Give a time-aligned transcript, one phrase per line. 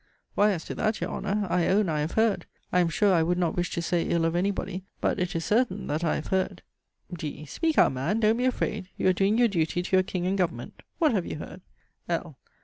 [0.33, 1.45] Why, as to that, your Honour!
[1.47, 4.25] I own, I have heard; I am sure, I would not wish to say ill
[4.25, 6.63] of any body; but it is certain, that I have heard
[7.15, 7.45] D.
[7.45, 8.19] Speak out, man!
[8.19, 10.81] don't be afraid, you are doing your duty to your King and Government.
[10.97, 11.61] What have you heard?
[12.09, 12.39] L.